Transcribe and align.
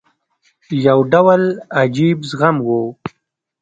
یو 0.85 0.99
ډول 1.11 1.43
عجیب 1.79 2.17
زغم 2.29 2.55
وو. 2.65 2.81